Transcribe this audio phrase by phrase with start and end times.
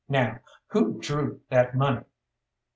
[0.09, 2.03] Now who drew that money?"